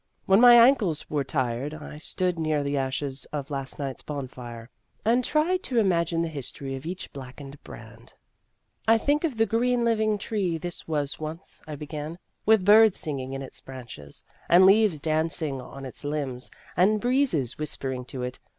[0.25, 4.71] When my ankles were tired, I stood near the ashes of last night's bonfire,
[5.05, 8.15] and That Athletic Girl 205 tried to imagine the history of each black ened brand."
[9.05, 12.17] Think of the green living tree this was once," I began,"
[12.47, 18.03] with birds singing in its branches, and leaves dancing on its limbs, and breezes whispering
[18.05, 18.39] to it.